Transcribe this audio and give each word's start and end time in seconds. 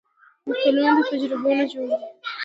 متلونه 0.47 0.91
د 0.97 0.99
تجربو 1.09 1.49
نچوړ 1.57 1.85
دی 1.99 2.09